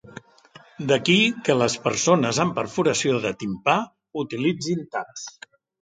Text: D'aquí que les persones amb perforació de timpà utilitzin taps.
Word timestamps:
D'aquí 0.91 1.17
que 1.49 1.57
les 1.59 1.75
persones 1.85 2.41
amb 2.47 2.57
perforació 2.61 3.23
de 3.29 3.35
timpà 3.45 3.79
utilitzin 4.27 4.87
taps. 4.99 5.33